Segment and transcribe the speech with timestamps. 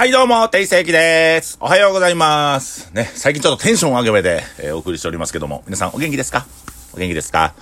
[0.00, 1.58] はい、どうも、定世紀です。
[1.60, 2.90] おはようございます。
[2.94, 6.46] ね、最近ちょっとテンション上げ目で、えーお送りしておりますけども、皆さんお元気ですか？
[6.94, 7.52] お元気ですか？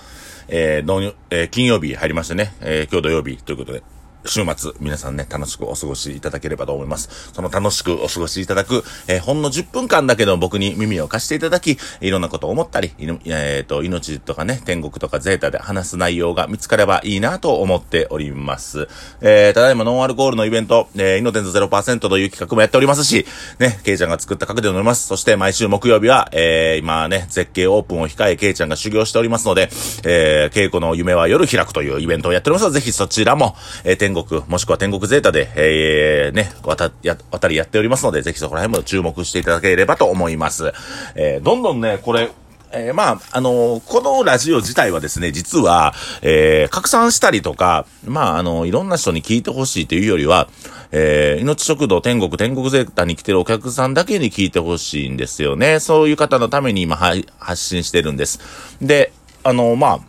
[0.47, 3.83] えー、どうえー金曜日入りましてね、えー今日土曜日ということで、
[4.29, 7.31] 週末、皆さんね、楽しくお過ごしいただければと思います。
[7.33, 12.91] その楽しくお過ごしいただく、えーほんの10分間だけど僕に耳を貸していただき、いろんなことを思ったり、
[13.25, 18.87] えっ、と、命とかね、天国とかゼータで話す内容が見つかればいいなと思っております。
[19.21, 23.25] えー、ただいまノンアルコールのイベント、えー、イノテンズ0%という企画もやっておりますし、
[23.59, 25.07] ね、ケイちゃんが作った角で飲みます。
[25.07, 29.69] そして毎週木曜日は、えー、今ね、絶景オープンを控え、ケイちゃんが修行しておりますので、
[30.03, 40.73] えー、稽古の夢は夜開くというイベントをやっておりますので、ぜひそちらも、えー、天国、国もしくは天国ゼータで、えー、ね、渡、や、渡りやっておりますので、ぜひそこら辺も注目していただければと思います。
[41.15, 42.29] えー、どんどんね、これ、
[42.71, 50.47] えーまあ、あのーこのラジオ自体はですね、実は、えー拡散したりとか、まあ、あのいろんな人に聞いてほしいというよりは、
[50.91, 55.79] えー命食堂天国、天国ゼータに来てるお客さんだけに聞いてほしいんですよね。
[55.79, 58.39] そういう方のために今、発信してるんです。
[58.81, 59.99] で、あのまあ、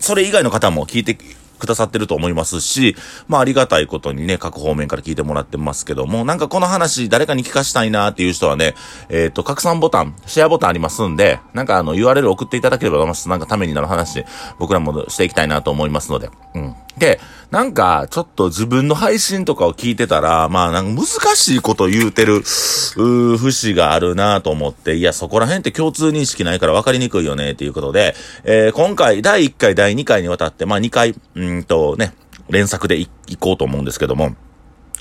[0.00, 1.16] それ以外の方も聞いて
[1.62, 2.96] くださってると思いますし、
[3.28, 8.74] まあありがたいことにね、各方面から聞いてもらってますけども、なんかこの話誰かに聞かしたいなっていう人はね、
[9.08, 14.24] えっ、と、拡散ボタン、シェアボタンありますんで、なんかあの URL 送っていただければ、なんかためになる話、
[14.58, 16.30] 僕らもしていきたいなと思いますので。
[16.54, 16.74] うん。
[16.98, 32.14] で、なんか、ちょっと自分の配信とかを聞いてたら、まあ、なんか難しいこと言うてる、うー節があるなと思って、いや、そこら辺って共通認識ないから分かりにくいよね、ということで、えー今回、第1回、第2回にわたって、まあ、2回、うんとね、
[32.48, 34.34] 連作でいいこうと思うんですけども、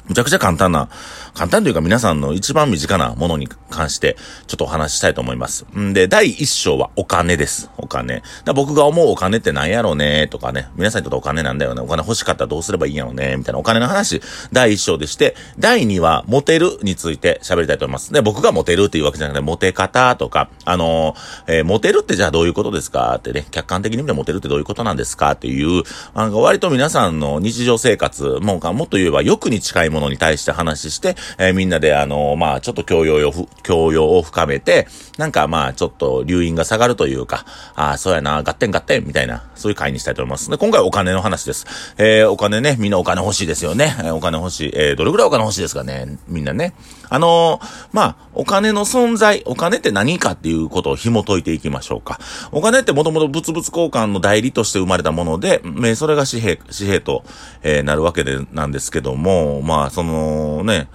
[0.07, 0.89] むちゃくちゃ簡単な、
[1.33, 5.65] 簡単というか皆さんの一番身近なものに関して、ちょっとお話ししたいと思います。
[5.77, 7.69] んで、第一章はお金です。
[7.77, 8.21] お金。
[8.43, 11.81] だ僕が思うお金って何やろうねとかね、皆さんにとってお金なんだよね。
[11.81, 14.21] お金欲しかったらどうすればいいんやろうねみたいなお金の話、
[14.51, 18.11] 第一章でして、第二はモテるについて喋りたいと思います。
[18.11, 25.83] で、僕がモテるっていうわけじゃなくて、モテ方とか、あのーえーモテるってじゃあどういうことですかってね、客観的に見てモテるってどういうことなんですかっていう、
[26.13, 34.87] あの、割と皆さんの日常生活、もうか、もっと言えば欲に近いものに対して話して、えーみんなであのーまあちょっと教養を、教養を深めて、
[35.17, 40.49] なんかまあちょっと留飲が下がるというか、ああ、そうやな、合点合点みたいな、そういう回にしたいと思います。
[40.49, 41.65] で、今回お金の話です。
[41.97, 43.95] えーお金ね、みんなお金欲しいですよね。
[43.99, 44.71] えーお金欲しい。
[44.73, 46.73] えーどれぐらいお金欲しいですかねみんなね。
[47.09, 52.19] あのーまあ、お金の存在、お金って何かっていうことを紐解いていきましょうか。
[52.53, 57.23] お金ってもともと物々交換の代理として生まれたもので、えーそれが紙幣、紙幣と、
[57.63, 60.87] えーなるわけで、なんですけども、まあ、あそのね、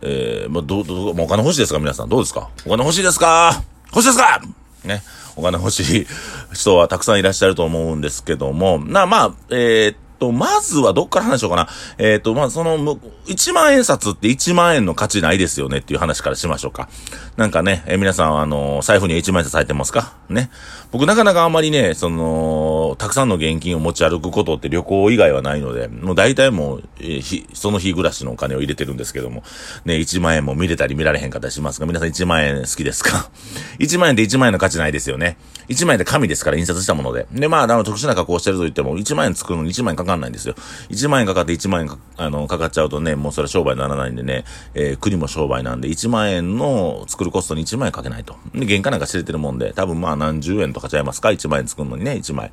[0.00, 2.08] えー、まあ、ど、どう、もうお金欲しいですか皆さん。
[2.08, 2.48] どうですか？
[2.66, 3.62] お金欲しいですか？
[3.90, 4.40] 欲しいですか？
[4.84, 5.02] ね。
[5.36, 6.06] お金欲しい
[6.52, 11.68] 人はたくさんいらっしゃると思うんですけども、な、まあ、えーと、まずはどっから話しようかな。
[11.98, 16.88] えーっと、まあ、その、む1万円札って1万円の価値ないですよねっていう話からしましょうか。
[17.36, 20.14] なんかね、えー皆さん、あの財布には1万円札入ってますか？
[20.28, 20.50] ね。
[20.92, 29.42] 僕なかなかあんまりね、その、たくさんの現金を持ち歩くことって旅行以外はないので、もう大体もう、えーその日暮らしのお金を入れてるんですけども、
[29.84, 33.30] ね、1万円も見れたり見られへんかったりしますが、皆さん1万円好きですか
[33.80, 35.36] ?1 万円で1万円の価値ないですよね。
[35.68, 37.26] 1万円で紙ですから印刷したもので。
[37.32, 40.54] で、まあ、あの、特殊な加工してると言っても、1万円作るのに1万円かかんないんですよ。
[40.90, 48.36] 1万円かかって1万円か、あの、かかっちゃうとね、もうそれ商売にならないんでね、えー国も商売なんで、1万円の作るコストに1万円かけないと。
[48.54, 52.52] で、原価なんか知れてるもんで、多分まあ何十円とかちゃいますか ?1 万円作るのにね、1枚。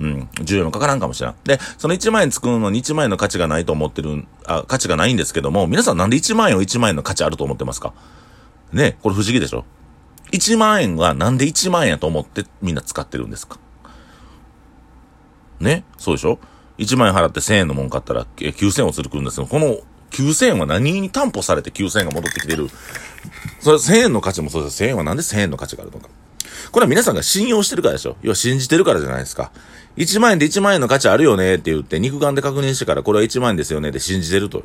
[0.00, 1.34] うん、10円もかからんかもしれん。
[1.44, 7.92] で、その1万円作るのに1万円の価値がないと思ってる、あ、価値がないんですけども、皆さんなんで1万円を1万円の価値あると思ってますか？
[8.72, 9.64] ね、これ不思議でしょ？
[10.32, 13.58] 1万円はなんで1万円やと思ってみんな使ってるんですか？
[15.60, 15.84] ね？
[15.98, 16.38] そうでしょ
[16.78, 19.76] ?1 万円払って1000円のもん買ったら9000円をするくるんですけど、この
[20.10, 22.68] 9000円は何に担保されて9000円が戻ってきてる？
[23.60, 24.82] それ1000円の価値もそうです。
[24.82, 26.08] 1000円はなんで1000円の価値があるのか。
[26.72, 29.52] これは皆さんが信用してるからでしょ要は信じてるからじゃないですか。
[29.96, 34.62] 1万円で1万円の価値あるよねって言って肉眼で確認してからこれは1万円ですよねって信じてると。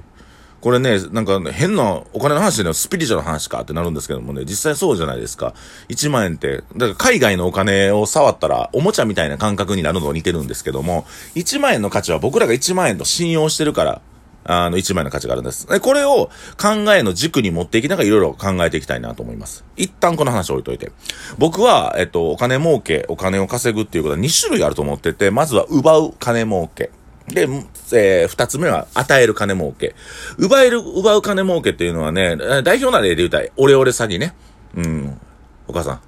[0.61, 5.53] これね、なんか、変なお金の話でね、スピリチュアルな話かってなるんですけどもね、実際そうじゃないですか。
[5.89, 14.01] 1万円って、だから海外のお金を触ったら、おもちゃみたいな感覚になるのと似てるんですけども、1万円の価値は僕らが1万円と信用してるから、
[14.47, 15.67] あの、1万円の価値があるんです。
[15.67, 16.29] でこれを
[16.61, 19.65] 考えの軸に持っていきながらいろいろ考えていきたいなと思います。
[19.75, 20.91] 一旦この話を置いといて。
[21.37, 26.91] 僕は、えっと、お金儲け、お金を稼ぐっていうことは2種類あると思ってて、まずは奪う金儲け。
[27.27, 27.47] で、
[27.93, 29.95] えー、二つ目は、与える金儲け。
[30.37, 34.35] 奪える、奪う金儲けっていうのはね、代表な例で言うたら、オレオレ詐欺ね。
[34.75, 35.19] うん。
[35.67, 36.01] お母さん、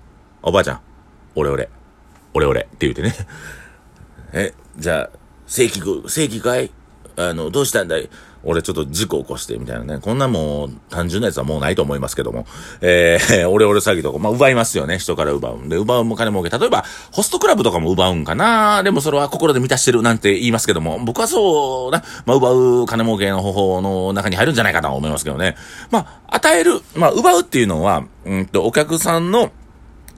[0.43, 0.81] おばあちゃん、
[1.35, 1.69] オレオレ、
[2.33, 3.15] オレオレって言うてね。
[4.33, 5.17] え、じゃあ、
[5.47, 6.71] 正規、正規かい？
[7.15, 8.09] あの、どうしたんだい？
[8.43, 9.99] 俺ちょっと事故起こしてみたいなね。
[9.99, 12.45] こんなもう単純なやつはもうないと思いますけども。
[12.81, 14.99] えー、 俺俺詐欺とか、まあ奪いますよね。
[14.99, 16.49] 人から奪うんで、奪うも金儲け。
[16.49, 25.55] 例えば、ホストクラブとかも奪うんかなでもそれは心で満たしてるなんて言いますけども、僕はそうな、まあ奪う金儲けの方法の中に入るんじゃないかなと思いますけどね。
[25.91, 29.51] まあ、与える、まあ奪うっていうのは、うんと、お客さんの、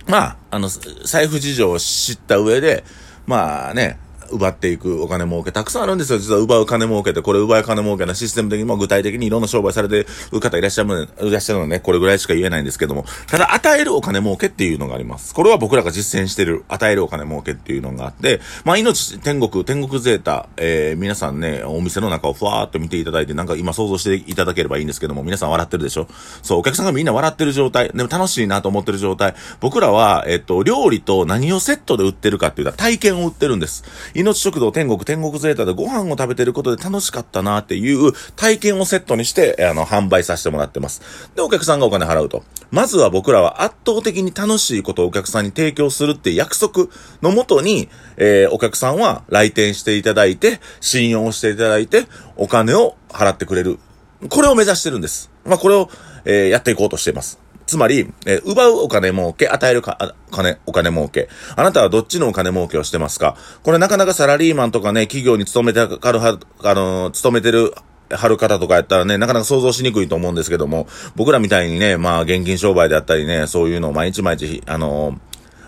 [0.08, 0.70] まあ、あの、
[1.06, 2.84] 財布事情を知った上で、
[3.28, 4.00] まあね、
[4.32, 6.20] 奪っていくお金儲けたくさんあるんですよ。
[6.20, 15.34] 実は奪う金儲けって、これ奪う金儲けなシステム的にも具体的にいろんな商売されてる方いらっしゃるいらっしゃるのね、これぐらいしか言えないんですけども、ただ与えるお金儲けっていうのがあります。
[15.34, 26.08] これは僕らが実践してる与えるお金儲けっていうのがあって、まあ命、天国、天国ゼータ、えー、皆さんね、お店の中をふわーっと見ていただいて、なんか今想像していただければいいんですけども、皆さん笑ってるでしょ？
[26.42, 33.84] そう、お客さんがみんな笑ってる状態、でも楽しいなと思ってる状態、僕らは、えっと、料理と何をセットで売ってるかっていうと体験を売ってるんです。
[34.20, 41.30] 命食堂天国天国ゼータでご飯を食べてることで楽しかったなっていう体験をセットにして、あの、販売させてもらってます。
[41.36, 42.44] で、お客さんがお金払うと。
[42.70, 46.88] まずは僕らは圧倒的に楽しいことをお客さんに提供するって約束
[47.22, 47.88] のもとに、
[48.18, 52.06] えー、お客さんは来店していただいて、信用していただいて、
[52.36, 53.80] お金を払ってくれる。
[54.28, 55.32] これを目指してるんです。
[55.46, 55.90] まあ、これを、
[56.26, 57.40] えー、やっていこうとしています。
[57.70, 61.30] つまり、えー、奪うお金儲け、与えるか、金、お金儲け。
[61.56, 63.38] あなたはどっちのお金儲けをしてますか？
[63.62, 67.76] これなかなかサラリーマンとかね、企業に勤めてかるは、あのー、勤めてる
[68.12, 75.18] 貼る方とかやったらね、なかなか想像しにくいと思うんですけども、僕らみたいにね、まあ、現金商売であったりね、そういうのを毎日毎日、あのー、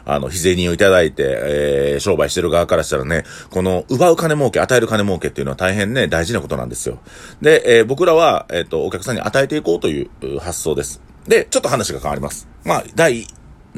[0.04, 6.98] あの、日銭をいただいて、えー、商売してる側からしたらね、この、奪う金儲け、与える金儲けっていうのは大変ね、大事なことなんですよ。
[7.44, 11.00] で、えー、僕らは、えっ、と、お客さんに与えていこうという発想です。
[11.32, 12.46] で、ちょっと話が変わります。
[12.66, 13.26] まあ、第、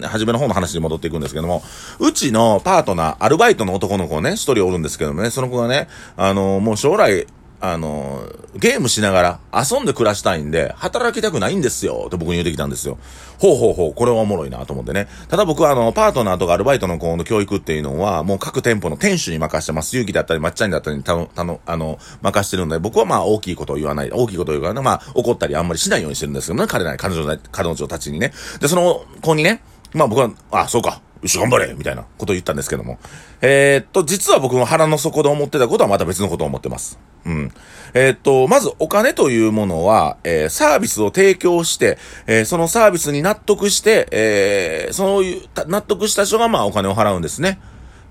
[0.01, 1.61] 初めの方の話に戻っていくんですけども、
[1.99, 7.27] うちのパートナー、アルバイトの男の子をね、一人おるんですけどもね、その子がね、あの、もう将来、
[7.65, 8.27] あの、
[8.57, 12.97] ゲームしながら遊んで暮らしたいんで、働きたくないんですよ、って僕に言うてきたんですよ。
[13.39, 15.07] ほうほうほう、これはおもろいなと思ってね。
[15.29, 19.95] ただ僕はあの、パートナーとかアルバイトの子の教育っていうのは、もう各店舗の店主に任してます。
[19.95, 28.33] 勇気だったり、まっちゃんだったり、たの、たの、あの、任してるんで、僕はまあ大きいことを言わない、大きいことを言うからね、まあ怒ったりあんまりしないようにしてるんですけどね、彼ら、彼女、彼女たちにね。
[28.59, 29.63] で、その子にね、
[29.93, 30.99] まあ僕は、あ、そうか。
[31.23, 32.99] よし、頑張れみたいなことを言ったんですけども。
[33.41, 36.99] えー、っと、実は僕も腹の底で思ってたことはまた別のことを思ってます。
[37.25, 37.51] うん。
[37.93, 41.97] えー、っと、まずお金というものは、えー、サービスを提供して、
[42.27, 47.59] えー、そのサービスに納得して、えー、そういう、納得した人がまあお金を払うんですね。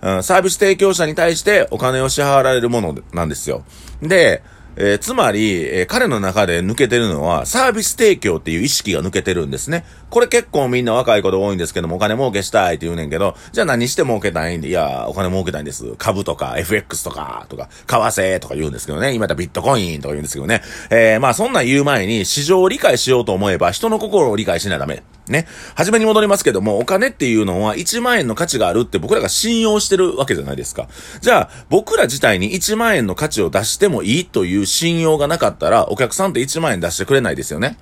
[0.01, 3.65] うん、サービス提供者に対してお金を支払われるものなんですよ。
[4.01, 4.43] で、
[4.77, 9.85] えー、つまり、えー、彼の中で抜けてるのは、サービス提供っていう意識が抜けてるんですね。
[10.13, 15.95] これ結構みんな若い子で多いんですけども、お金儲けしたいって言うねんけど、じゃあ何して儲けたいんで、いや、お金儲けたいんです。
[15.97, 19.15] 株とか、FX とか、とか、為替とか言うんですけどね。
[19.15, 20.61] 今だビットコインとか言うんですけどね。
[20.91, 25.03] えー、まあそんなん言う前に、市場を理解しようと思えば、人の心を理解しないとダメ。
[25.29, 25.47] ね。
[25.77, 30.89] はじめに戻りますけども、お金っていうのは1万円の価値があるって僕らが信用してるわけじゃないですか。
[31.23, 37.79] じゃあ、僕ら自体に1万円の価値を出してもいいという信用がなかったら、お客さんって1万円出してくれないですよね。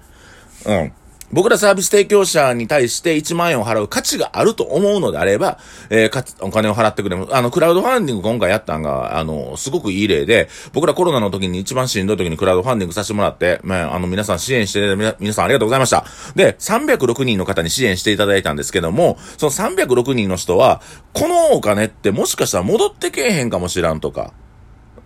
[0.65, 0.93] うん。
[1.33, 16.05] 僕らサービス提供者に対して1万円を払う価値があると思うのであれば、えー、かお金を払ってくれも、あの、クラウドファンディング今回やったんが、あの、すごくいい例で、僕らコロナの時に一番しんどい時にクラウドファンディングさせてもらって、まあ、あの、皆さん支援して、皆さんありがとうございました。
[16.35, 20.81] で、306人の方に支援していただいたんですけども、その306人の人は、
[21.13, 24.33] このお金ってもしかしたら戻ってけえへんかもしらんとか、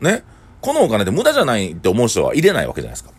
[0.01, 0.25] ね？
[0.61, 3.11] このお金って無駄じゃないって思う人は入れないわけじゃないですか。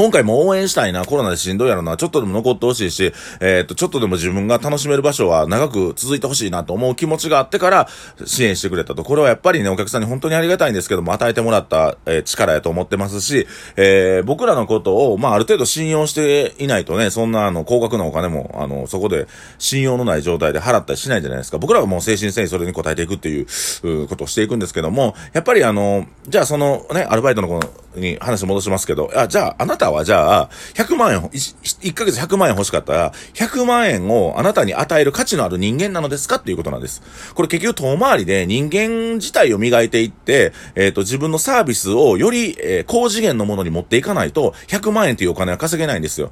[0.00, 7.86] 今回も応援したいな、コロナでしんどいやろな、ちょっとでも残ってほしいし、えー、っと、ちょっとでも自分が楽しめる場所は長く続いてほしいなと思う気持ちがあってから
[8.24, 9.04] 支援してくれたと。
[9.04, 19.28] これはやっぱりね、お客さんに本当にありがたいんですけども、与えてもらった、えー、力やと思ってますし、えー、僕らのことを、まあ、ある程度信用していないとね、そんなあの、高額なお金も、あの、そこで
[19.58, 21.58] 信用のない状態で払ったりしないじゃないですか。
[21.58, 23.46] 僕らはもう精神性にそれに応えていくっていう、
[23.82, 27.60] うことをしていくんですけども、やっぱりあの、じゃあそのね、アルバイトの子
[27.94, 37.02] に話戻しますけど、あ、じゃあ、あなたはじゃあ、100万円、1, ヶ月100万円欲しかったら、100万円をあなたに与える価値のある人間なのですかっていうことなんです。
[37.34, 46.30] これ結局遠回りで人間自体を磨いていって、えっ、ー、と、自分のサービスをより、えー、高次元のものに持っていかないと、100万円というお金は稼げないんですよ。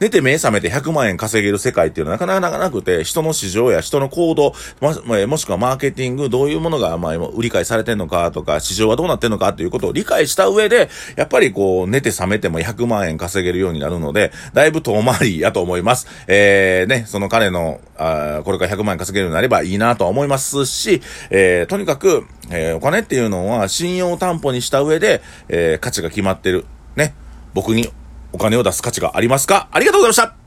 [0.00, 16.06] 寝て目覚めて100万円稼げる世界っていうのはなかなかなくて、人の市場や人の行動、もしくはマーケティング、どういうものが、まあ、売り買いされてんのかとか、市場はどうなってんのかっていうことを理解した上で、やっぱりこう、寝て覚めても100万円稼げるようになるので、だいぶ遠回り やと思います。
[16.26, 26.66] えー、ね、その彼の、あこれから100万円稼げるようになればいいなと思いますし、えー、とにかく、えー、お金っていうのは信用担保にした上で、えー、価値が決まってる。
[26.96, 27.14] ね、
[27.54, 27.90] 僕に
[28.32, 29.68] お金を出す価値がありますか？
[29.72, 30.37] ありがとうございました。